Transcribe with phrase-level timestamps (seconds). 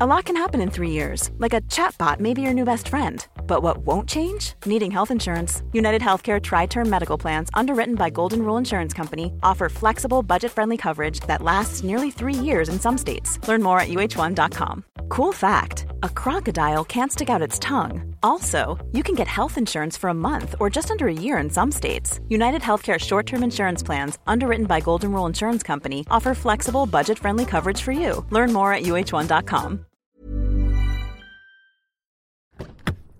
[0.00, 2.88] A lot can happen in three years, like a chatbot may be your new best
[2.88, 3.24] friend.
[3.46, 4.54] But what won't change?
[4.66, 5.62] Needing health insurance.
[5.72, 10.50] United Healthcare Tri Term Medical Plans, underwritten by Golden Rule Insurance Company, offer flexible, budget
[10.50, 13.38] friendly coverage that lasts nearly three years in some states.
[13.46, 14.82] Learn more at uh1.com.
[15.10, 18.13] Cool fact a crocodile can't stick out its tongue.
[18.24, 21.50] Also, you can get health insurance for a month or just under a year in
[21.50, 22.20] some states.
[22.30, 27.18] United Healthcare short term insurance plans, underwritten by Golden Rule Insurance Company, offer flexible, budget
[27.18, 28.24] friendly coverage for you.
[28.30, 29.84] Learn more at uh1.com.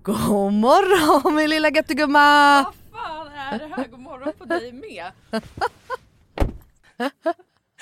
[0.03, 2.65] God morgon min lilla göttegumma!
[2.65, 3.89] Vad fan är det här?
[3.91, 5.13] God morgon på dig med.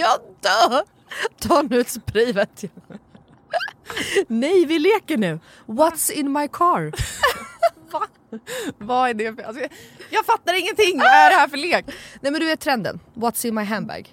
[0.00, 0.82] Jag dör!
[1.40, 2.98] Ta nu ett spray vet jag.
[4.28, 5.40] Nej, vi leker nu.
[5.66, 6.92] What's in my car?
[7.92, 8.06] Va?
[8.78, 9.42] Vad är det för...
[9.42, 9.66] Alltså,
[10.10, 10.98] jag, fattar ingenting!
[10.98, 11.84] Vad är det här för lek?
[12.20, 13.00] Nej men du vet trenden.
[13.14, 14.12] What's in my handbag?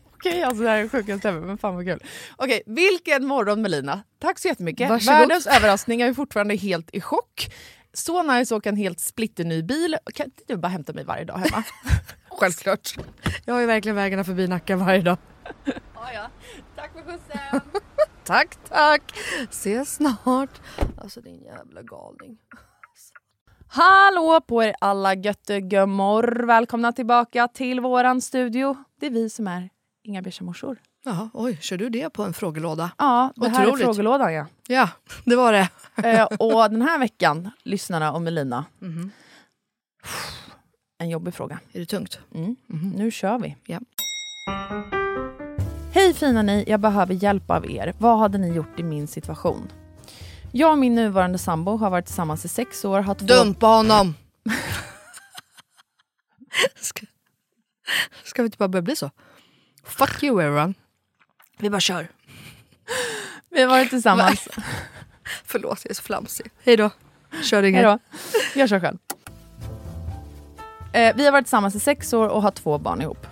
[0.21, 2.03] Okej, alltså det här är sjukaste ever, men fan vad kul.
[2.35, 4.03] Okej, vilken morgon Melina.
[4.19, 4.89] Tack så jättemycket.
[4.89, 5.19] Varsågod.
[5.19, 7.53] Världens överraskning, jag är fortfarande helt i chock.
[7.93, 9.97] Så nice att åka en helt splitterny bil.
[10.13, 11.63] Kan inte du bara hämta mig varje dag hemma?
[12.29, 12.95] Självklart.
[13.45, 15.17] Jag har ju verkligen vägarna förbi Nacka varje dag.
[15.65, 16.29] ja, ja.
[16.75, 17.61] Tack för skjutsen.
[18.23, 19.01] Tack tack.
[19.49, 20.61] Ses snart.
[20.97, 22.37] Alltså din jävla galning.
[23.67, 26.43] Hallå på er alla göttegömmor.
[26.45, 28.75] Välkomna tillbaka till våran studio.
[28.99, 29.69] Det är vi som är
[30.03, 30.77] Inga beiga morsor.
[31.03, 32.91] Jaha, oj, kör du det på en frågelåda?
[32.97, 34.45] Ja, det här är frågelådan ja.
[34.67, 34.89] Ja,
[35.25, 35.69] det var det.
[36.03, 38.65] Eh, och den här veckan, lyssnarna och Melina.
[40.97, 41.59] En jobbig fråga.
[41.71, 42.19] Är det tungt?
[42.33, 42.55] Mm.
[42.95, 43.55] Nu kör vi.
[43.65, 43.79] Ja.
[45.93, 47.93] Hej fina ni, jag behöver hjälp av er.
[47.99, 49.71] Vad hade ni gjort i min situation?
[50.51, 52.99] Jag och min nuvarande sambo har varit tillsammans i sex år.
[52.99, 53.25] Har två...
[53.25, 54.15] Dumpa honom!
[56.75, 57.05] ska,
[58.23, 59.11] ska vi inte bara börja bli så?
[59.83, 60.73] Fuck you everyone.
[61.57, 62.07] Vi bara kör.
[63.49, 64.47] Vi har varit tillsammans...
[65.45, 66.51] Förlåt, jag är så flamsig.
[66.63, 66.89] Hej då.
[67.43, 67.85] Kör inget.
[67.85, 68.19] Hej då.
[68.59, 68.97] Jag kör själv.
[70.93, 73.27] Eh, vi har varit tillsammans i sex år och har två barn ihop.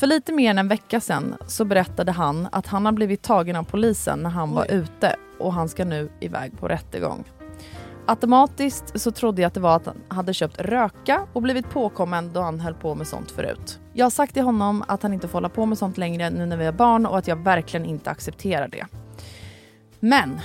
[0.00, 3.56] För lite mer än en vecka sedan så berättade han att han har blivit tagen
[3.56, 7.24] av polisen när han var ute och han ska nu iväg på rättegång.
[8.06, 12.32] Automatiskt så trodde jag att det var att han hade köpt röka och blivit påkommen
[12.32, 13.80] då han höll på med sånt förut.
[13.92, 16.46] Jag har sagt till honom att han inte får hålla på med sånt längre nu
[16.46, 18.86] när vi har barn och att jag verkligen inte accepterar det.
[20.00, 20.40] Men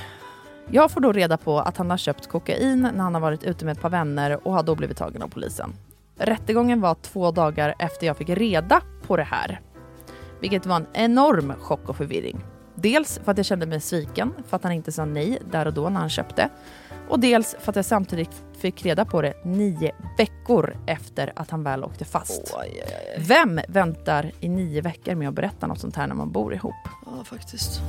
[0.71, 3.65] jag får då reda på att han har köpt kokain när han har varit ute
[3.65, 5.73] med ett par vänner och har då blivit tagen av polisen.
[6.17, 9.61] Rättegången var två dagar efter jag fick reda på det här.
[10.39, 12.39] Vilket var en enorm chock och förvirring.
[12.81, 15.73] Dels för att jag kände mig sviken för att han inte sa nej där och
[15.73, 16.49] då när han köpte.
[17.09, 21.63] Och dels för att jag samtidigt fick reda på det nio veckor efter att han
[21.63, 22.55] väl åkte fast.
[23.17, 26.75] Vem väntar i nio veckor med att berätta något sånt här när man bor ihop?
[27.05, 27.81] Ja, faktiskt.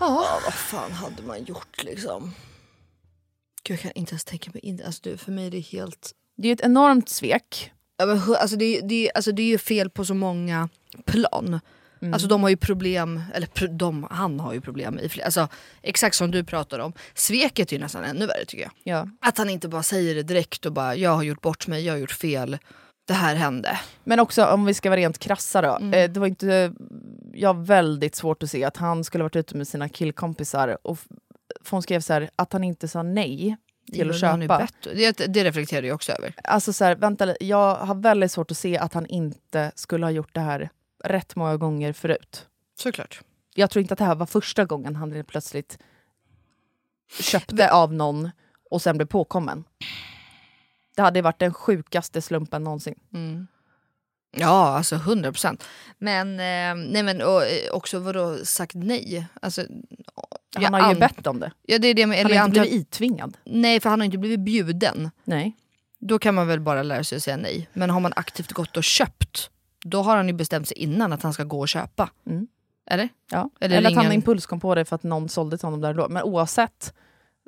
[0.00, 2.34] Ja, vad fan hade man gjort liksom?
[3.62, 6.12] Gud, jag kan inte ens tänka mig in Alltså, du, för mig är det helt...
[6.36, 7.72] Det är ett enormt svek.
[7.96, 10.68] Ja, men, alltså, det, det, alltså, det är ju fel på så många
[11.04, 11.60] plan.
[12.12, 15.48] Alltså de har ju problem, eller de, han har ju problem i alltså
[15.82, 16.92] exakt som du pratar om.
[17.14, 18.72] Sveket är ju nästan ännu värre tycker jag.
[18.82, 19.08] Ja.
[19.20, 21.92] Att han inte bara säger det direkt och bara jag har gjort bort mig, jag
[21.92, 22.58] har gjort fel.
[23.06, 23.78] Det här hände.
[24.04, 25.76] Men också om vi ska vara rent krassa då.
[25.76, 25.94] Mm.
[25.94, 26.72] Eh, det var inte,
[27.34, 30.98] jag har väldigt svårt att se att han skulle varit ute med sina killkompisar och
[31.70, 33.56] hon skrev så här, att han inte sa nej
[33.92, 34.68] till att köpa.
[34.82, 36.34] Det, det reflekterar jag också över.
[36.44, 40.10] Alltså så här, vänta jag har väldigt svårt att se att han inte skulle ha
[40.10, 40.70] gjort det här
[41.04, 42.46] rätt många gånger förut.
[42.78, 43.20] Såklart.
[43.54, 45.78] Jag tror inte att det här var första gången han plötsligt
[47.20, 48.30] köpte av någon
[48.70, 49.64] och sen blev påkommen.
[50.96, 52.94] Det hade varit den sjukaste slumpen någonsin.
[54.36, 55.64] Ja, alltså 100 procent.
[55.98, 59.26] Men, eh, nej men och, eh, också vadå sagt nej?
[59.42, 59.62] Alltså,
[60.56, 61.52] Han har ju bett om det.
[61.62, 63.36] Ja, det är det med, Han har inte blivit itvingad.
[63.44, 65.10] Nej, för han har inte blivit bjuden.
[65.24, 65.56] Nej.
[65.98, 67.68] Då kan man väl bara lära sig att säga nej.
[67.72, 69.50] Men har man aktivt gått och köpt,
[69.84, 72.10] då har han ju bestämt sig innan att han ska gå och köpa.
[72.26, 72.46] Mm.
[72.90, 73.08] Eller?
[73.30, 73.50] Ja.
[73.60, 75.88] Eller Eller, att han impuls kom på det för att någon sålde till honom där
[75.88, 76.08] och då.
[76.08, 76.94] Men oavsett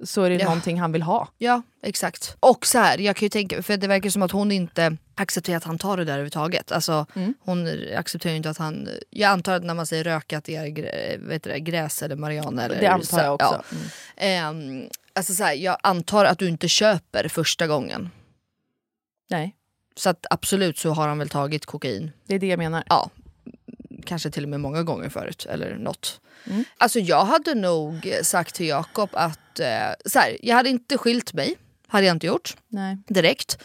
[0.05, 0.45] så är det Ja.
[0.45, 1.29] någonting han vill ha.
[1.39, 2.37] Ja, exakt.
[2.41, 5.57] Och så här, jag kan ju tänka, för det verkar som att hon inte accepterar
[5.57, 6.73] att han tar det där överhuvudtaget.
[6.73, 7.35] Alltså, Mm.
[7.41, 8.89] Hon accepterar ju inte att han...
[9.11, 12.63] Jag antar att när man säger röka att det är vet det, gräs eller marijuana.
[12.65, 13.63] Eller Det antar jag så- också.
[13.71, 13.77] Ja.
[13.77, 14.81] Mm.
[14.81, 18.11] Ehm, Alltså så här, jag antar att du inte köper första gången.
[19.31, 19.57] Nej,
[19.97, 22.13] Så att absolut så har han väl tagit kokain.
[22.27, 22.85] det är det jag menar.
[22.89, 23.11] Ja,
[24.05, 26.21] kanske till och med många gånger förut eller något.
[26.47, 26.65] Mm.
[26.79, 29.67] Alltså jag hade nog sagt till Jakob att eh,
[30.07, 31.57] så här, jag hade inte skilt mig.
[31.89, 32.99] Hade jag inte gjort Nej.
[33.09, 33.59] direkt.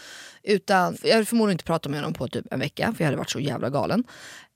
[0.44, 3.18] Utan jag hade förmodligen inte pratat med honom på typ en vecka för jag hade
[3.18, 4.04] varit så jävla galen.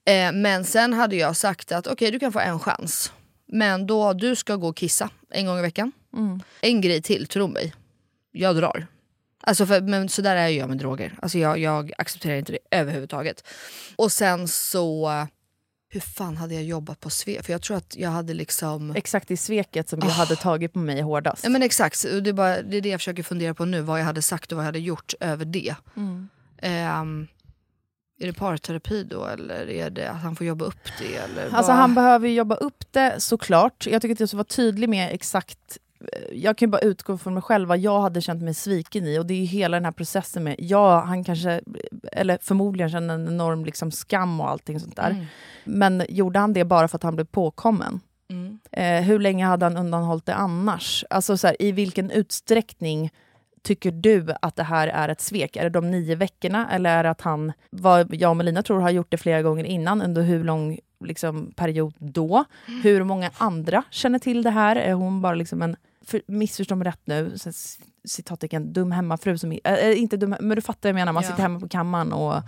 [0.06, 3.12] Eh, men sen hade jag sagt att okej du kan få en chans.
[3.48, 5.92] Men då du ska gå och kissa en gång i veckan.
[6.62, 7.74] En grej till, tro mig.
[8.32, 8.88] Jag drar.
[9.46, 11.18] Alltså för, men så där är jag med droger.
[11.22, 13.44] Alltså jag, jag accepterar inte det överhuvudtaget.
[13.96, 15.12] Och sen så...
[15.90, 17.44] Hur fan hade jag jobbat på Sve?
[17.44, 18.96] För jag tror att jag hade liksom...
[18.96, 21.44] Exakt i sveket som jag hade tagit på mig hårdast.
[21.44, 23.82] Ja men exakt, det är, bara, det är det jag försöker fundera på nu.
[23.82, 25.76] Vad jag hade sagt och vad jag hade gjort över det.
[26.62, 27.28] Ehm,
[28.20, 31.16] är det parterapi då eller är det att han får jobba upp det?
[31.16, 31.80] Eller Alltså vad?
[31.80, 33.88] han behöver jobba upp det såklart.
[33.88, 35.78] Jag tycker att jag ska vara tydlig med exakt
[36.32, 39.26] jag kan bara utgå från mig själv vad jag hade känt mig sviken i och
[39.26, 41.62] det är ju hela den här processen med, ja han kanske,
[42.12, 45.10] eller förmodligen känner en enorm liksom skam och allting sånt där.
[45.10, 45.26] Mm.
[45.64, 48.00] Men gjorde han det bara för att han blev påkommen?
[48.30, 48.60] Mm.
[48.72, 51.06] Eh, hur länge hade han undanhållit det annars?
[51.10, 53.12] Alltså så här, i vilken utsträckning
[53.64, 55.56] tycker du att det här är ett svek?
[55.56, 58.80] Är det de nio veckorna eller är det att han, vad jag och Melina tror
[58.80, 62.46] har gjort det flera gånger innan, under hur lång liksom, period då?
[62.84, 64.76] Hur många andra känner till det här?
[64.76, 67.36] Är hon bara liksom en, för, missförstå mig rätt nu,
[68.08, 71.30] citattecken, dum hemmafru som, äh, inte dum, men du fattar vad jag menar, man Ja.
[71.30, 72.42] sitter hemma på kammaren och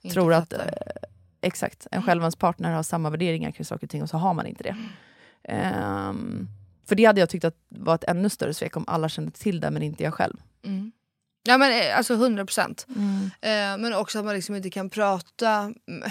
[0.00, 0.66] Inte tror att fattar.
[0.66, 1.08] eh,
[1.40, 4.16] exakt, en själv och ens partner har samma värderingar kring saker och ting och så
[4.16, 4.76] har man inte det.
[5.44, 6.48] Ehm,
[6.88, 9.60] för det hade jag tyckt att var ett ännu större svek om alla kände till
[9.60, 10.36] det men inte jag själv.
[10.64, 10.92] Mm.
[11.42, 12.86] Ja men alltså 100 procent.
[13.40, 15.50] Eh, men också att man liksom inte kan prata.
[15.88, 16.10] mm.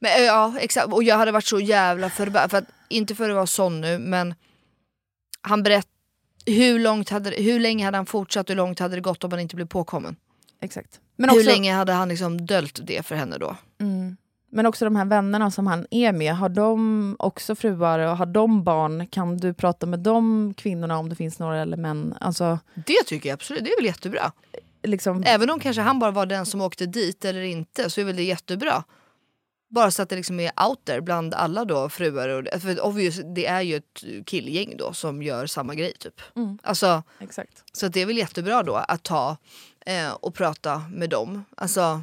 [0.00, 2.50] Men ja exakt, och jag hade varit så jävla förbannad.
[2.50, 4.34] För att, inte för att vara sån nu men
[5.40, 5.92] han berättade
[6.50, 9.40] hur, långt hade, hur länge hade han fortsatt hur långt hade det gått om han
[9.40, 10.16] inte blev påkommen?
[10.60, 11.00] Exakt.
[11.16, 13.56] Men hur också, länge hade han liksom döljt det för henne då?
[13.80, 14.16] Mm.
[14.50, 18.26] Men också de här vännerna som han är med, har de också fruar och har
[18.26, 19.06] de barn?
[19.06, 22.14] Kan du prata med de kvinnorna om det finns några eller män?
[22.20, 24.32] Alltså, Det tycker jag absolut, det är väl jättebra.
[24.82, 28.04] liksom, Även om kanske han bara var den som åkte dit eller inte så är
[28.04, 28.84] väl det jättebra.
[29.68, 32.28] Bara så att det liksom är out there bland alla då fruar.
[32.28, 36.20] Och, för obvious, det är ju ett killgäng då som gör samma grej typ.
[36.36, 36.58] Mm.
[36.62, 37.64] Alltså, exakt.
[37.72, 39.36] så det är väl jättebra då att ta
[39.86, 41.44] eh, och prata med dem.
[41.56, 42.02] Alltså,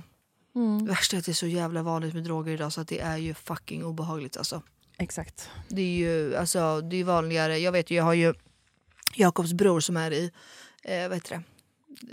[0.55, 0.85] Mm.
[0.85, 2.99] Det värsta är att det är så jävla vanligt med droger idag så att det
[2.99, 4.61] är ju fucking obehagligt alltså.
[4.97, 5.49] Exakt.
[5.67, 7.57] Det är ju alltså, det är vanligare.
[7.57, 8.33] Jag vet ju, jag har ju
[9.15, 10.31] Jakobs bror som är i,
[10.83, 11.43] eh, vad heter det?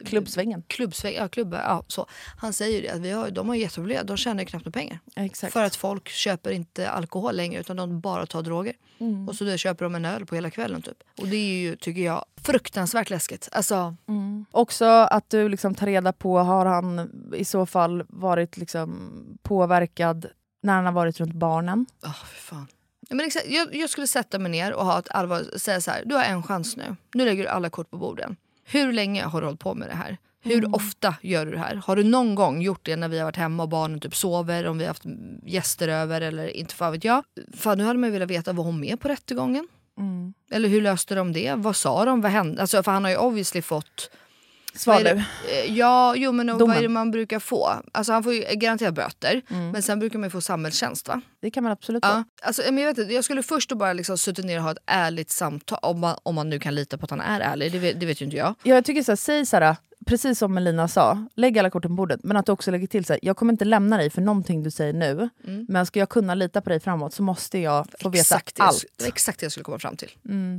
[0.05, 0.63] Klubbsvängen.
[0.67, 2.07] klubbsväng, ja, klubbar, ja, så.
[2.37, 4.81] Han säger ju det att vi har, de har jätteproblem, de tjänar ju knappt några
[4.81, 4.99] pengar.
[5.17, 5.53] Exakt.
[5.53, 8.75] För att folk köper inte alkohol längre utan de bara tar droger.
[8.99, 9.29] Mm.
[9.29, 11.03] Och så där köper de en öl på hela kvällen typ.
[11.19, 13.49] Och det är ju, tycker jag, fruktansvärt läskigt.
[13.53, 14.45] Alltså, Mm.
[14.51, 19.11] Också att du liksom tar reda på, har han i så fall varit liksom
[19.43, 20.27] påverkad
[20.63, 21.87] när han har varit runt barnen?
[22.03, 22.67] fy fan.
[23.11, 26.03] Men exakt, jag, jag skulle sätta mig ner och ha ett allvar, säga så här,
[26.07, 26.97] du har en chans nu.
[27.15, 28.37] Nu lägger du alla kort på borden.
[28.65, 30.19] Hur länge har du hållit på med det här?
[30.45, 31.75] Hur ofta gör du det här?
[31.75, 34.67] Har du någon gång gjort det när vi har varit hemma och barnen typ sover,
[34.67, 35.03] om vi har haft
[35.47, 37.25] gäster över eller inte fan vet jag.
[37.57, 39.69] Fan nu hade man ju velat veta, var hon med på rättegången?
[40.51, 41.55] Eller hur löste de det?
[41.57, 42.21] Vad sa de?
[42.21, 42.61] Vad hände?
[42.61, 44.11] Alltså, för han har ju obviously fått...
[44.75, 45.11] Svar vad nu.
[45.11, 46.77] Eh, Ja, jo men vad Domen.
[46.77, 47.73] är det man brukar få?
[47.93, 51.21] Alltså han får ju garanterat böter, men sen brukar man ju få samhällstjänst va?
[51.41, 52.11] Det kan man absolut få.
[52.11, 52.25] Ja.
[52.43, 54.71] Alltså, men jag, vet inte, jag skulle först då bara liksom suttit ner och ha
[54.71, 57.73] ett ärligt samtal, om man, om man nu kan lita på att han är ärlig,
[57.73, 58.55] det vet, det vet ju inte jag.
[58.63, 59.77] Ja, jag tycker så här, säg så här,
[60.07, 62.21] precis som Melina sa, lägg alla korten på bordet.
[62.25, 64.63] Men att du också lägger till så här, jag kommer inte lämna dig för någonting
[64.63, 65.29] du säger nu.
[65.69, 68.63] Men ska jag kunna lita på dig framåt så måste jag få veta Exakt det,
[68.63, 68.85] allt.
[68.97, 70.11] det exakt det jag skulle komma fram till.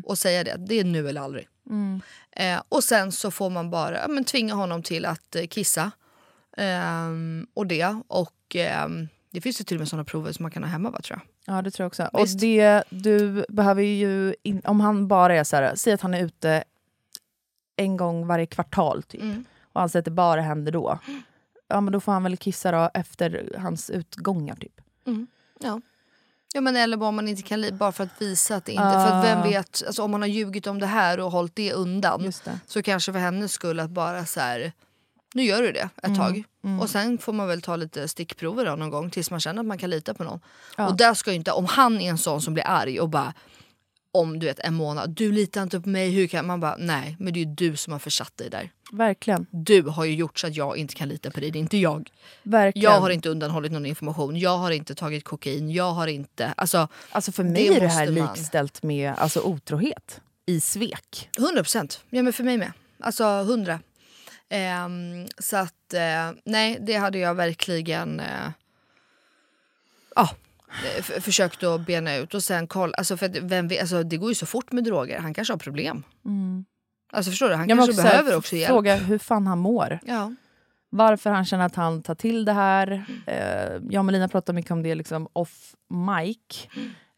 [0.06, 1.48] Och säga det, det är nu eller aldrig.
[2.32, 5.92] Eh, och sen så får man bara ja, men tvinga honom till att eh, kissa.
[6.58, 8.02] Ehm, och det.
[8.08, 10.90] Och ehm, det finns ju till och med sådana prover som man kan ha hemma
[10.90, 11.56] va, tror jag.
[11.56, 12.10] Ja, det tror jag också.
[12.14, 12.40] Och Visst.
[12.40, 16.24] det, du behöver ju, in, om han bara är så här, säg att han är
[16.26, 16.64] ute
[17.76, 19.22] en gång varje kvartal typ.
[19.22, 19.46] Mm.
[19.62, 21.00] Och han säger att det bara händer då.
[21.68, 24.82] Ja, men då får han väl kissa då efter hans utgångar typ.
[25.60, 25.82] Ja.
[26.56, 28.72] Ja, men eller bara om man inte kan li- bara för att visa att det
[28.72, 28.84] inte...
[28.84, 29.04] För Ah.
[29.20, 32.22] att vem vet, alltså, om man har ljugit om det här och hållit det undan
[32.46, 32.60] det.
[32.68, 34.72] så kanske för hennes skull att bara så här,
[35.34, 36.44] nu gör du det ett tag.
[36.82, 39.66] Och sen får man väl ta lite stickprover då någon gång tills man känner att
[39.66, 40.40] man kan lita på någon.
[40.78, 40.88] Ja.
[40.88, 43.34] Och där ska ju inte, om han är en sån som blir arg och bara
[44.14, 47.16] om du vet en månad, du litar inte på mig, hur kan man bara nej
[47.20, 48.72] men det är ju du som har försatt dig där.
[48.92, 49.46] Verkligen.
[49.52, 51.78] Du har ju gjort så att jag inte kan lita på dig, det är inte
[51.78, 52.10] jag.
[52.44, 52.92] Verkligen.
[52.92, 56.54] Jag har inte undanhållit någon information, jag har inte tagit kokain, jag har inte...
[56.58, 58.30] Alltså, Alltså för Det mig är det här man.
[58.36, 60.22] likställt med alltså, otrohet.
[60.46, 61.30] i svek.
[61.38, 62.04] 100 procent.
[62.10, 62.72] Ja men för mig med.
[63.00, 63.80] Alltså 100.
[64.50, 68.50] Ehm, så att eh, nej det hade jag verkligen eh,
[70.16, 70.30] ja, eh,
[71.22, 72.94] försökt att bena ut och sen kolla.
[72.98, 75.20] Alltså för att vem alltså det går ju så fort med droger.
[75.20, 76.04] Han kanske har problem.
[77.14, 77.56] Alltså förstår du?
[77.56, 78.68] Han Jag kanske också behöver också hjälp.
[78.70, 80.00] fråga hur fan han mår.
[80.06, 80.34] Ja.
[80.90, 83.06] Varför han känner att han tar till det här.
[83.28, 86.68] Eh, jag och Melina pratar mycket om det liksom off mic.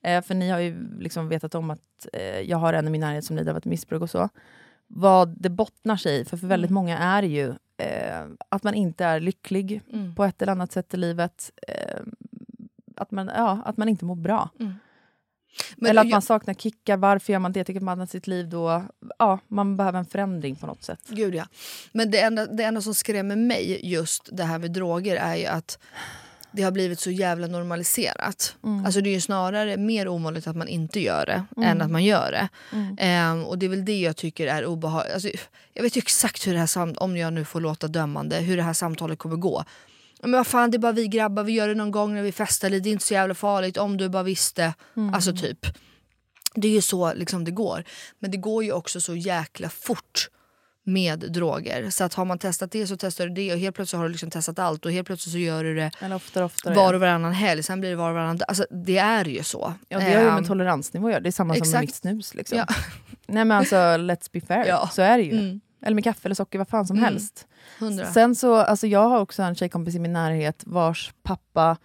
[0.04, 3.02] Eh, för ni har ju liksom vetat om att eh, jag har en i min
[3.02, 4.30] närhet som lider av ett missbruk och så.
[4.88, 9.06] Vad det bottnar sig i, för för väldigt många är ju eh, att man inte
[9.06, 10.16] är lycklig Mm.
[10.16, 11.52] på ett eller annat sätt i livet.
[12.98, 14.50] Att, man, ja, att man inte mår bra.
[15.76, 16.98] Men eller att jag- man saknar kickar.
[16.98, 17.64] Varför gör man det?
[17.64, 18.84] Tycker man att sitt liv då...
[19.20, 21.00] Ja, man behöver en förändring på något sätt.
[21.10, 21.46] Gud ja.
[21.92, 25.46] Men det enda, det enda som skrämmer mig just det här med droger är ju
[25.46, 25.80] att
[26.52, 28.56] det har blivit så jävla normaliserat.
[28.86, 32.04] Alltså det är ju snarare mer ovanligt att man inte gör det än att man
[32.04, 32.50] gör det.
[32.98, 35.14] Ehm, och det är väl det jag tycker är obehagligt.
[35.14, 35.30] Alltså,
[35.74, 38.58] jag vet ju exakt hur det här sam- om jag nu får låta dömande, hur
[38.58, 39.64] det här samtalet kommer gå.
[40.28, 42.32] Men vad fan det är bara vi grabbar, vi gör det någon gång när vi
[42.32, 44.74] festar lite, det är inte så jävla farligt om du bara visste.
[45.14, 45.66] Alltså typ.
[46.56, 47.84] Det är ju så liksom det går.
[48.20, 50.30] Men det går ju också så jäkla fort
[50.88, 51.90] med droger.
[51.90, 54.12] Så att har man testat det så testar du det och helt plötsligt har du
[54.12, 56.74] liksom testat allt och helt plötsligt så gör du det Eller oftare oftare.
[56.76, 58.40] var och varannan helg, sen blir det var och varannan.
[58.48, 59.74] Alltså det är ju så.
[59.88, 61.22] Ja, det har ju Ehm, med toleransnivå att göra.
[61.22, 61.82] Det är samma som med exakt.
[61.82, 62.34] mitt snus.
[62.36, 62.58] Liksom.
[62.58, 62.66] Ja.
[63.28, 64.66] Nej men alltså, let's be fair.
[64.68, 64.90] Ja.
[64.94, 65.32] Så är det ju.
[65.32, 65.62] Mm.
[65.86, 67.04] Eller med kaffe eller socker, vad fan som Mm.
[67.10, 67.48] helst.
[67.80, 68.06] Hundra.
[68.06, 71.78] Sen så, alltså jag har också en tjejkompis i min närhet vars pappa,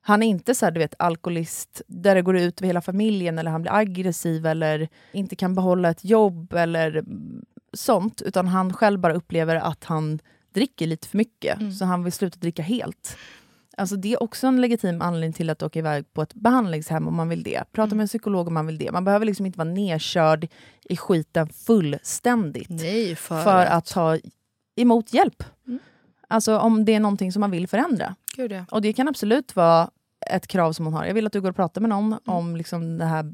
[0.00, 3.38] han är inte så här, du vet, alkoholist där det går ut över hela familjen
[3.38, 7.04] eller han blir aggressiv eller inte kan behålla ett jobb eller
[7.72, 8.22] sånt.
[8.22, 10.18] Utan han själv bara upplever att han
[10.54, 11.60] dricker lite för mycket.
[11.60, 11.72] Mm.
[11.72, 13.16] Så han vill sluta dricka helt.
[13.76, 17.14] Alltså det är också en legitim anledning till att åka iväg på ett behandlingshem om
[17.14, 17.64] man vill det.
[17.72, 17.96] Prata Mm.
[17.96, 18.92] med en psykolog om man vill det.
[18.92, 20.48] Man behöver liksom inte vara nedkörd
[20.84, 24.18] i skiten fullständigt Nej, för, för att ta
[24.76, 25.44] emot hjälp.
[25.66, 25.78] Mm.
[26.28, 28.14] Alltså om det är någonting som man vill förändra.
[28.36, 28.64] Gud, ja.
[28.70, 29.90] Och det kan absolut vara
[30.30, 31.04] ett krav som hon har.
[31.04, 32.20] Jag vill att du går och pratar med någon Mm.
[32.24, 33.32] om liksom det här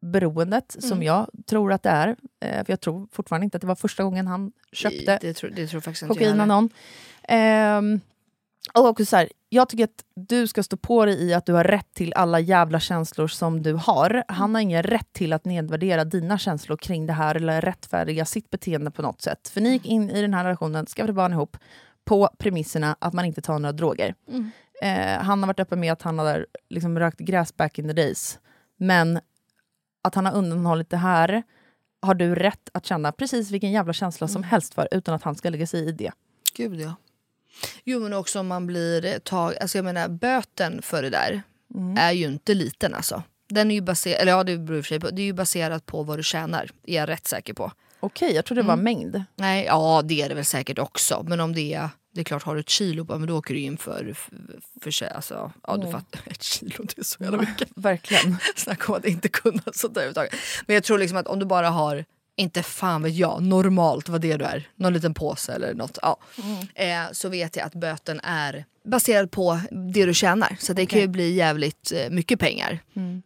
[0.00, 2.08] beroendet som jag tror att det är.
[2.40, 5.50] Eh, för jag tror fortfarande inte att det var första gången han köpte Det, tror,
[5.50, 6.70] det tror faktiskt inte kokain av någon.
[7.22, 8.00] Ehm,
[8.74, 11.52] och också så här, jag tycker att du ska stå på dig i att du
[11.52, 14.24] har rätt till alla jävla känslor som du har.
[14.28, 18.50] Han har ingen rätt till att nedvärdera dina känslor kring det här eller rättfärdiga sitt
[18.50, 19.48] beteende på något sätt.
[19.48, 21.56] För ni gick in i den här relationen, skaffade barn ihop,
[22.04, 24.14] på premisserna att man inte tar några droger.
[24.28, 24.50] Mm.
[24.82, 27.92] Eh, han har varit öppen med att han har liksom rökt gräs back in the
[27.92, 28.38] days.
[28.76, 29.20] Men
[30.02, 31.42] att han har undanhållit det här
[32.02, 35.34] har du rätt att känna precis vilken jävla känsla som helst för utan att han
[35.34, 36.12] ska lägga sig i det.
[36.54, 36.94] Gud ja.
[37.84, 39.54] Jo men också om man blir tag...
[39.60, 41.42] Alltså jag menar böten för det där
[41.96, 43.22] är ju inte liten alltså.
[43.48, 45.86] Den är ju baserad, eller ja det beror för sig på, det är ju baserat
[45.86, 47.72] på vad du tjänar, är jag rätt säker på.
[48.00, 49.22] Okej, jag tror det var mängd.
[49.36, 51.24] Nej, ja det är det väl säkert också.
[51.28, 53.60] Men om det är, det är klart har du ett kilo men då åker du
[53.60, 55.06] in för, för, för.
[55.06, 57.68] Alltså, ja du fattar, ett kilo det är så jävla mycket.
[57.76, 58.36] Verkligen.
[58.56, 60.34] Snacka om att inte kunna sånt där överhuvudtaget.
[60.66, 62.04] Men jag tror liksom att om du bara har,
[62.38, 65.98] inte fan vet jag, normalt vad det du är, någon liten påse eller något.
[66.02, 66.16] Ja.
[66.74, 69.60] Eh, så vet jag att böten är baserad på
[69.94, 70.56] det du tjänar.
[70.60, 72.78] Så det kan ju bli jävligt eh, mycket pengar.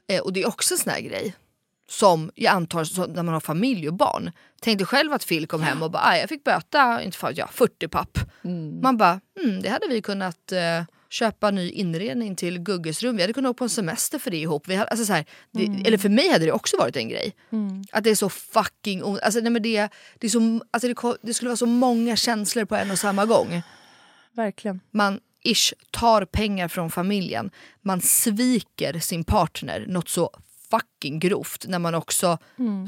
[0.09, 1.35] Eh, och det är också en sån här grej.
[1.91, 4.31] Som jag antar så, när man har familj och barn.
[4.61, 7.33] Tänk dig själv att Phil kom hem och bara "Aj, jag fick böta inte fan,
[7.37, 8.19] ja, 40 papp.
[8.83, 13.17] Man bara mm, det hade vi kunnat eh, köpa ny inredning till Gugges rum.
[13.17, 14.69] Vi hade kunnat åka på en semester för det ihop.
[14.69, 17.35] Vi hade, alltså så här, det, Eller för mig hade det också varit en grej.
[17.93, 21.35] Att det är så fucking alltså, nej, men det, det, är så, alltså, det, det
[21.35, 23.63] skulle vara så många känslor på en och samma gång.
[24.33, 24.81] Verkligen.
[24.91, 27.51] Man ish tar pengar från familjen.
[27.83, 30.31] Man sviker sin partner något så
[30.73, 32.39] fucking grovt när man också,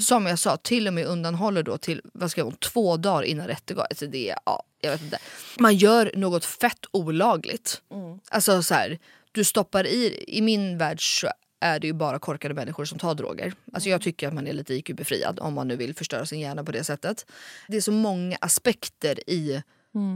[0.00, 3.22] som jag sa, till och med undanhåller då till vad ska jag, säga, två dagar
[3.22, 3.84] innan rättegång.
[3.90, 5.18] Alltså det, är- ja, jag vet inte.
[5.58, 7.82] Man gör något fett olagligt.
[8.30, 8.98] Alltså så här,
[9.32, 11.28] du stoppar i, i min värld så
[11.60, 13.54] är det ju bara korkade människor som tar droger.
[13.72, 16.64] Alltså jag tycker att man är lite IQ-befriad om man nu vill förstöra sin hjärna
[16.64, 17.26] på det sättet.
[17.68, 19.62] Det är så många aspekter i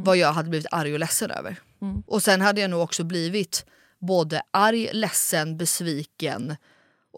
[0.04, 1.56] vad jag hade blivit arg och ledsen över.
[2.06, 3.66] Och sen hade jag nog också blivit
[3.98, 6.56] både arg, ledsen, besviken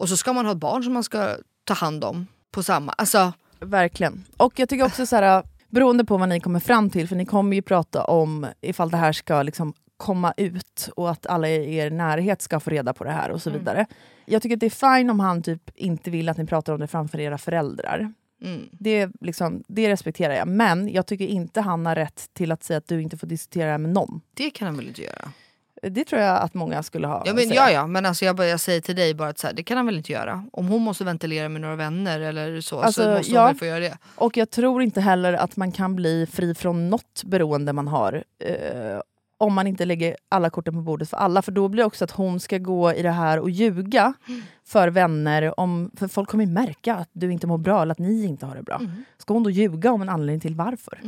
[0.01, 2.91] och så ska man ha ett barn som man ska ta hand om på samma...
[2.91, 4.23] Alltså, Verkligen.
[4.37, 7.25] Och jag tycker också så här, beroende på vad ni kommer fram till, för ni
[7.25, 11.75] kommer ju prata om ifall det här ska liksom komma ut och att alla i
[11.75, 13.85] er närhet ska få reda på det här och så vidare.
[14.25, 16.79] Jag tycker att det är fine om han typ inte vill att ni pratar om
[16.79, 18.13] det framför era föräldrar.
[18.43, 20.47] mm, Det, liksom, det respekterar jag.
[20.47, 23.65] Men jag tycker inte han har rätt till att säga att du inte får diskutera
[23.65, 24.21] det här med någon.
[24.33, 25.31] det kan han väl inte göra?
[25.81, 27.23] Det tror jag att många skulle ha.
[27.25, 29.47] Ja, men, ja, ja, men alltså jag, bara, jag säger till dig bara att så
[29.47, 30.45] här, det kan han väl inte göra.
[30.53, 33.41] Om hon måste ventilera med några vänner eller så, Alltså, så måste ja.
[33.41, 33.97] hon väl få göra det.
[34.15, 38.23] Och jag tror inte heller att man kan bli fri från något beroende man har.
[38.39, 39.01] Eh,
[39.37, 41.41] om man inte lägger alla korten på bordet för alla.
[41.41, 44.13] För då blir det också att hon ska gå i det här och ljuga
[44.65, 45.59] för vänner.
[45.59, 48.45] Om, för folk kommer ju märka att du inte mår bra eller att ni inte
[48.45, 48.81] har det bra.
[49.17, 50.99] Ska hon då ljuga om en anledning till varför?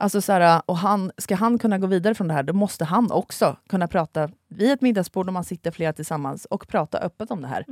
[0.00, 2.84] Alltså så här, och han, ska han kunna gå vidare från det här, då måste
[2.84, 7.30] han också kunna prata vid ett middagsbord om man sitter flera tillsammans och prata öppet
[7.30, 7.64] om det här.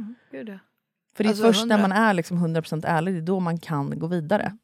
[1.17, 1.89] För det är Alltså, först när 100.
[1.89, 4.57] man är liksom 100% ärlig, det är då man kan gå vidare.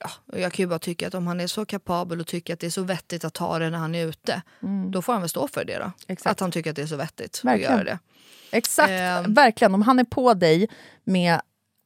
[0.00, 2.54] Ja, och jag kan ju bara tycka att om han är så kapabel och tycker
[2.54, 4.42] att det är så vettigt att ta det när han är ute,
[4.90, 5.92] då får han väl stå för det då.
[6.06, 6.30] Exakt.
[6.32, 7.72] Att han tycker att det är så vettigt Verkligen.
[7.72, 7.98] att göra det.
[8.50, 9.34] Exakt, Ehm.
[9.34, 9.74] verkligen.
[9.74, 10.68] Om han är på dig
[11.04, 11.40] med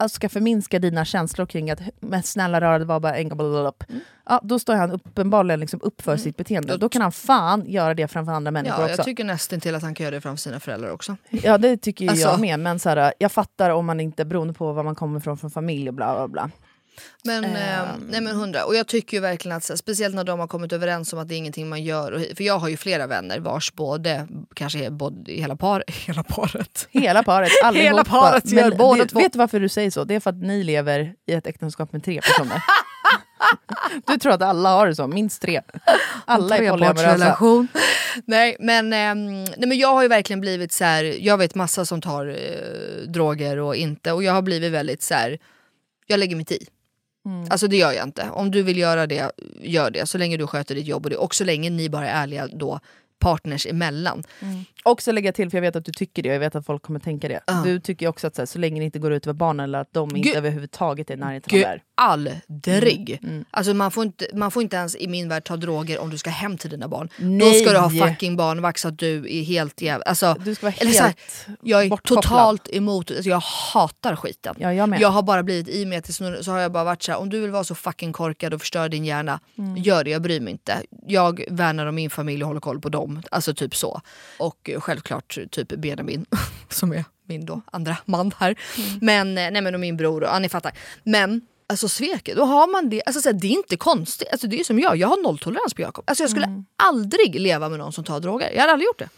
[0.09, 3.73] ska förminska dina känslor kring att men snälla rara, det var bara en gång, blablabla."
[3.89, 4.01] Mm.
[4.27, 6.77] ja, då står han uppenbarligen liksom upp för sitt beteende.
[6.77, 8.97] Då kan han fan göra det framför andra människor Ja, också.
[8.97, 11.17] jag tycker nästan till att han kan göra det framför sina föräldrar också.
[11.31, 14.55] Ja det tycker Alltså- jag med, men så här, jag fattar om man inte, beroende
[14.55, 16.51] på var man kommer ifrån för familj och bla bla bla.
[17.25, 18.65] Men, eh, nej men hundra.
[18.65, 21.35] Och jag tycker ju verkligen att speciellt när de har kommit överens om att det
[21.35, 22.27] är ingenting man gör.
[22.37, 26.89] För jag har ju flera vänner vars både, kanske både, hela, par, hela paret.
[26.91, 28.05] Hela paret, allihopa.
[28.05, 29.19] paret gör Men båda två.
[29.19, 30.05] Vet du varför du säger så?
[30.05, 32.63] Det är för att ni lever i ett äktenskap med tre personer.
[34.07, 35.61] du tror att alla har det så, minst tre.
[36.25, 37.67] Alla är polyamorösa.
[38.25, 41.17] Nej, men, ehm, nej men jag har ju verkligen blivit så här.
[41.21, 44.13] jag vet massa som tar eh, droger och inte.
[44.13, 45.39] Och jag har blivit väldigt så här.
[46.07, 46.67] jag lägger mitt i.
[47.51, 48.31] Alltså det gör jag inte.
[48.33, 49.31] Om du vill göra det,
[49.61, 50.07] gör det.
[50.07, 51.17] Så länge du sköter ditt jobb och det.
[51.17, 52.81] Och så länge ni bara är ärliga då
[53.19, 54.23] partners emellan.
[54.85, 56.67] Och så lägga till, för jag vet att du tycker det och jag vet att
[56.67, 57.41] folk kommer tänka det.
[57.47, 57.63] Ja.
[57.65, 59.79] Du tycker också att så, här, så länge det inte går ut över barnen eller
[59.79, 60.37] att de inte Gud.
[60.37, 61.83] överhuvudtaget är i närheten av Gud, det här.
[61.95, 63.19] Aldrig.
[63.23, 66.11] Mm, Alltså man får, inte, man får inte ens i min värld ta droger om
[66.11, 67.09] du ska hem till dina barn.
[67.19, 67.55] Då Nej.
[67.61, 70.05] ska du ha fucking barnvakt så att du är helt jävla...
[70.05, 72.23] Alltså, Du ska vara så här, helt jag är bortkopplad.
[72.25, 73.41] totalt emot, alltså jag
[73.73, 74.55] hatar skiten.
[74.59, 75.01] Ja, jag med.
[75.01, 77.19] Jag har bara blivit i mig till snurr, så har jag bara varit så här,
[77.19, 79.77] om du vill vara så fucking korkad och förstöra din hjärna, Mm.
[79.83, 80.83] gör det, jag bryr mig inte.
[81.07, 83.23] Jag värnar om min familj och håller koll på dem.
[83.31, 84.01] Alltså typ så.
[84.39, 86.27] Och eh, självklart typ Benjamin,
[86.69, 88.55] som är min då andra man här.
[88.79, 88.99] Mm.
[89.01, 90.73] Men, eh, nej men och min bror, och, ja, ni fattar.
[91.05, 93.03] Men Alltså sveket, då har man det.
[93.07, 94.29] Alltså, så här, det är inte konstigt.
[94.33, 96.05] Alltså, det är som jag, jag har nolltolerans på Jakob.
[96.07, 96.65] Alltså, jag skulle Mm.
[96.77, 98.51] aldrig leva med någon som tar droger.
[98.51, 99.09] Jag hade aldrig gjort det.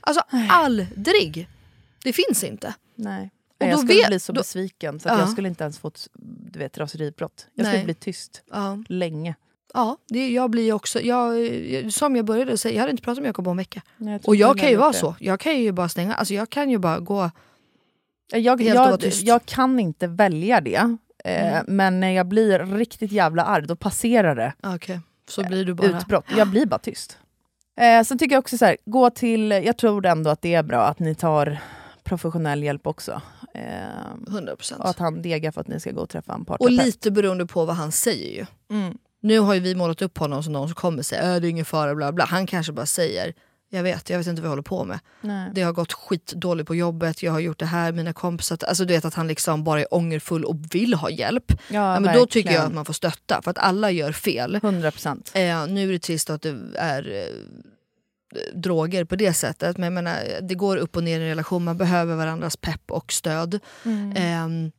[0.00, 1.48] Alltså aldrig.
[2.04, 2.74] Det finns inte.
[2.94, 3.30] Nej.
[3.60, 5.20] Och jag då skulle vet- bli så då- besviken så att Ja.
[5.20, 6.08] jag skulle inte ens få ett
[6.52, 7.46] du vet, raseriutbrott.
[7.54, 7.84] Jag skulle Nej.
[7.84, 8.78] bli tyst Ja.
[8.88, 9.34] länge.
[9.74, 13.22] Ja, det, jag blir också, jag, eh, som jag började säga, jag hade inte pratat
[13.22, 13.82] med Jakob på en vecka.
[13.96, 14.98] Nej, jag Och jag kan ju vara det.
[14.98, 15.16] så.
[15.20, 17.30] Jag kan ju bara stänga, alltså jag kan ju bara gå...
[18.32, 20.96] Jag, jag, jag kan inte välja det.
[21.28, 25.74] Eh, Men när jag blir riktigt jävla arg, då passerar det Okej, så blir du
[25.74, 25.86] bara...
[25.86, 26.24] utbrott.
[26.36, 27.18] Jag blir bara tyst.
[27.80, 30.62] Eh, sen tycker jag också så här, gå till, jag tror ändå att det är
[30.62, 31.58] bra att ni tar
[32.04, 33.22] professionell hjälp också.
[33.54, 33.62] Eh,
[34.28, 34.80] 100 procent.
[34.80, 36.86] och att han degar för att ni ska gå och träffa en Och parterapeut.
[36.86, 38.46] lite beroende på vad han säger ju.
[38.76, 38.98] Mm.
[39.20, 41.50] Nu har ju vi målat upp honom som någon som kommer säga äh, det är
[41.50, 42.24] ingen fara bla bla.
[42.24, 43.34] Han kanske bara säger
[43.70, 44.98] jag vet, jag vet inte vad jag håller på med.
[45.20, 45.50] Nej.
[45.54, 48.58] Det har gått skitdåligt på jobbet, jag har gjort det här, mina kompisar...
[48.68, 51.44] Alltså du vet att han liksom bara är ångerfull och vill ha hjälp.
[51.68, 54.54] Ja, Ja, men då tycker jag att man får stötta, för att alla gör fel.
[54.54, 55.30] 100 procent.
[55.34, 57.34] Eh, nu är det trist att det är eh,
[58.54, 59.76] droger på det sättet.
[59.76, 62.90] Men jag menar, det går upp och ner i en relation, man behöver varandras pepp
[62.90, 63.60] och stöd.
[63.84, 64.12] Mm.
[64.16, 64.70] Ehm,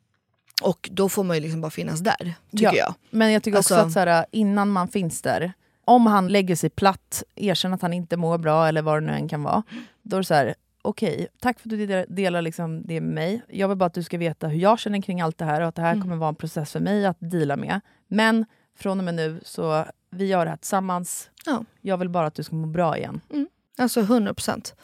[0.62, 2.74] och då får man ju liksom bara finnas där, tycker Ja.
[2.76, 2.94] jag.
[3.10, 5.54] Men jag tycker också Alltså- att så här, innan man finns där,
[5.90, 9.14] om han lägger sig platt, erkänner att han inte mår bra eller vad det nu
[9.14, 9.64] än kan vara,
[10.02, 13.42] då är det så här, okej, tack för att du delar, liksom det med mig.
[13.48, 15.68] Jag vill bara att du ska veta hur jag känner kring allt det här och
[15.68, 17.82] att det här kommer vara en process för mig att deala med.
[18.08, 18.46] Men
[18.78, 21.30] från och med nu, så vi gör det här tillsammans.
[21.46, 21.66] Ja.
[21.82, 23.22] Jag vill bara att du ska må bra igen.
[23.78, 24.76] Alltså 100 procent.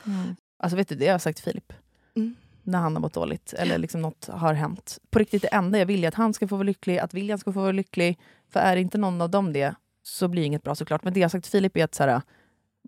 [0.57, 1.73] Alltså vet du, det har jag sagt till Filip.
[2.15, 2.35] Mm.
[2.63, 4.97] När han har mått dåligt eller liksom något har hänt.
[5.09, 7.37] På riktigt, det enda jag vill är att han ska få vara lycklig, att William
[7.37, 8.19] ska få vara lycklig.
[8.49, 9.75] För är inte någon av dem det,
[10.07, 11.03] så blir inget bra såklart.
[11.03, 12.21] Men det jag sagt till Filip är att så här,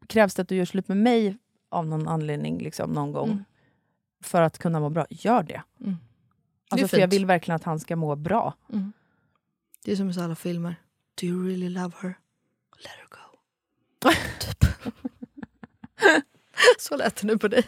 [0.08, 1.38] krävs det att du gör slut med mig
[1.70, 3.44] av någon anledning liksom, någon gång Mm.
[4.24, 5.62] för att kunna må bra, gör det.
[5.82, 5.96] Mm.
[6.70, 8.54] Alltså, för jag vill verkligen att han ska må bra.
[9.86, 10.76] Det är som i alla filmer.
[11.22, 12.14] Do you really love her?
[12.78, 13.40] Let her go.
[14.40, 14.64] typ.
[16.80, 17.64] så lät det nu på dig.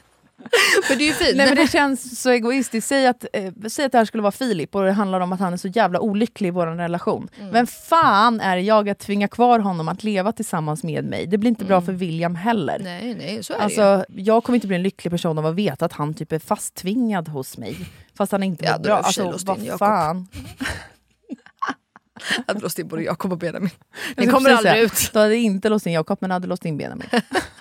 [0.90, 1.38] Men det är ju fint.
[1.38, 2.88] Nej, men det känns så egoistiskt.
[2.88, 5.40] Säg att, eh, säg att det här skulle vara Filip och det handlar om att
[5.40, 7.30] han är så jävla olycklig i vår relation.
[7.40, 7.52] Mm.
[7.52, 11.28] Vem fan är jag att tvinga kvar honom att leva tillsammans med mig?
[11.28, 12.76] Det blir inte bra för William heller.
[12.76, 12.84] Mm.
[12.84, 13.64] Nej, nej, så är det.
[13.64, 16.40] Alltså, jag kommer inte bli en lycklig person av att veta att han typ är
[16.40, 17.78] fasttvingad hos mig.
[18.18, 18.98] Fast han inte Ja, bra.
[18.98, 20.28] Alltså, vad fan.
[22.38, 23.70] Jag hade låst in både Jakob och Benjamin.
[24.18, 25.10] Ni kommer aldrig ut.
[25.14, 27.08] Du hade inte låst in Jakob men hade låst in Benjamin.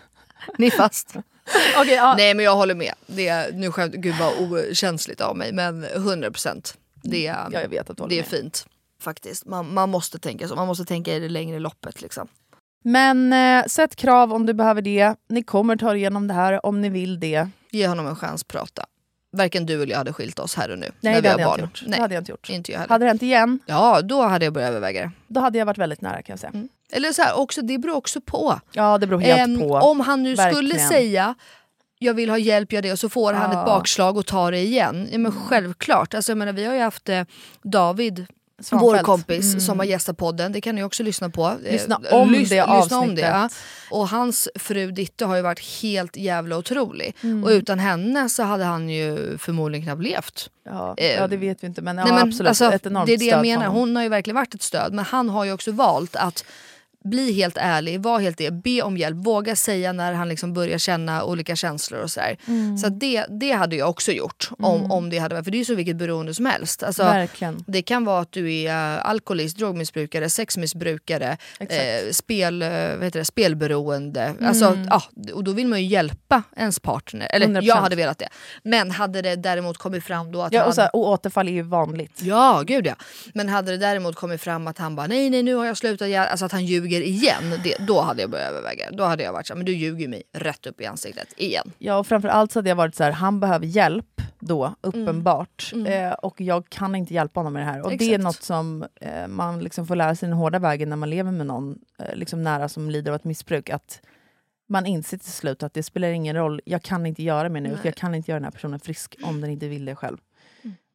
[0.58, 1.16] Ni är fast.
[1.80, 2.14] Okej, ja.
[2.18, 2.94] Nej men jag håller med.
[3.06, 7.68] Det är, nu skämt, gud vad okänsligt av mig men 100% det, är- Ja, jag
[7.68, 8.26] vet att det är med.
[8.26, 8.66] fint.
[9.02, 9.46] Faktiskt.
[9.46, 10.54] Man, man måste tänka så.
[10.56, 12.28] Man måste tänka i det längre loppet liksom.
[12.84, 15.14] Men eh, sätt krav om du behöver det.
[15.28, 17.48] Ni kommer ta er igenom det här om ni vill det.
[17.70, 18.84] Ge honom en chans att prata.
[19.36, 20.86] Varken du eller jag hade skilt oss här och nu.
[21.00, 21.64] Nej, när det vi hade, har jag barn.
[21.64, 21.88] inte gjort.
[21.88, 22.48] Nej, det hade jag inte gjort.
[22.50, 22.88] inte jag heller.
[22.88, 25.10] Hade det hänt igen, Ja, då hade jag börjat överväga det.
[25.26, 26.52] då hade jag varit väldigt nära kan jag säga.
[26.92, 28.60] Eller så här, också, det beror också på.
[28.72, 29.74] Ja, det beror helt Ehm, på.
[29.74, 30.88] Om han nu skulle Verkligen.
[30.88, 31.34] säga
[32.00, 33.60] jag vill ha hjälp, gör det och så får han Ja.
[33.60, 35.08] ett bakslag och tar det igen.
[35.12, 36.14] Ja, men självklart.
[36.14, 37.22] Alltså, jag menar, vi har ju haft eh,
[37.62, 38.26] David
[38.62, 38.82] Svanfält.
[38.92, 39.60] Vår kompis Mm.
[39.60, 41.46] som har gästat podden, det kan ni också lyssna på.
[41.64, 43.16] Eh, Lyssna om det lyssna om avsnittet.
[43.16, 43.22] det.
[43.22, 43.48] ja.
[43.90, 47.16] Och hans fru Ditte har ju varit helt jävla otrolig.
[47.22, 47.44] Mm.
[47.44, 50.50] Och utan henne så hade han ju förmodligen knappt levt.
[50.64, 51.82] Ja, Eh, ja, det vet vi inte.
[51.82, 52.48] Men, ja, Nej, men, absolut.
[52.48, 53.66] alltså, ett enormt det är det jag menar.
[53.66, 54.92] Hon har ju verkligen varit ett stöd.
[54.92, 56.44] Men han har ju också valt att
[57.04, 60.78] bli helt ärlig, vara helt det, be om hjälp, våga säga när han liksom börjar
[60.78, 62.36] känna olika känslor och sådär.
[62.46, 62.78] Mm.
[62.78, 64.50] Så det, det hade jag också gjort.
[64.58, 66.82] Om, om det hade varit, för det är ju så vilket beroende som helst.
[66.82, 67.64] Alltså, Verkligen.
[67.66, 73.18] det kan vara att du är äh, alkoholist, drogmissbrukare, sexmissbrukare, eh, spel, eh, vad heter
[73.18, 74.34] det, spelberoende.
[74.42, 75.02] Alltså, ja,
[75.34, 77.28] och då vill man ju hjälpa ens partner.
[77.30, 77.60] Eller 100%.
[77.62, 78.28] jag hade velat det.
[78.62, 81.62] Men hade det däremot kommit fram då att Ja, och, så och återfall är ju
[81.62, 82.20] vanligt.
[82.22, 82.94] Ja, gud ja.
[83.34, 86.08] Men hade det däremot kommit fram att han bara nej, nej, nu har jag slutat,
[86.08, 87.60] göra-" alltså att han ljuger igen.
[87.64, 88.90] Det, då hade jag börjat överväga.
[88.90, 91.72] Då hade jag varit så här, men du ljuger mig rätt upp i ansiktet igen.
[91.78, 95.72] Ja, och framförallt så hade jag varit så här, han behöver hjälp då, uppenbart.
[95.86, 97.82] Eh, och jag kan inte hjälpa honom med det här.
[97.82, 98.24] Och det är Exakt.
[98.24, 101.46] något som eh, man liksom får lära sig den hårda vägen när man lever med
[101.46, 103.70] någon eh, liksom nära som lider av ett missbruk.
[103.70, 104.00] Att
[104.68, 107.76] man inser till slut att det spelar ingen roll, jag kan inte göra mer nu,
[107.76, 110.18] för jag kan inte göra den här personen frisk om den inte vill det själv.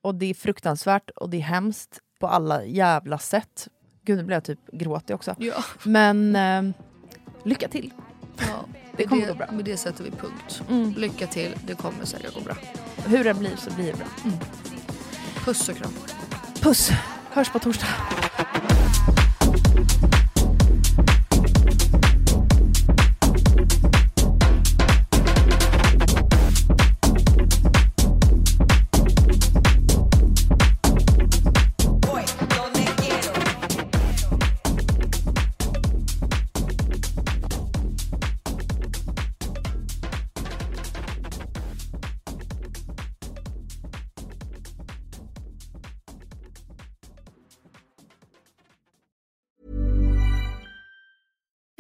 [0.02, 3.68] Och det är fruktansvärt och det är hemskt på alla jävla sätt.
[4.06, 5.36] Gud, nu blev jag typ gråtig också.
[5.40, 5.64] Ja.
[5.84, 6.76] Men eh,
[7.44, 7.94] lycka till.
[8.38, 8.66] ja.
[8.98, 9.52] Det kommer med gå bra.
[9.52, 10.62] Med det sätter vi punkt.
[10.70, 10.94] Mm.
[10.98, 12.56] Lycka till, det kommer säkert gå bra.
[13.06, 14.08] Hur det blir så blir det bra.
[15.46, 15.92] Puss och kram.
[16.62, 16.92] Puss!
[17.32, 17.88] Hörs på torsdag.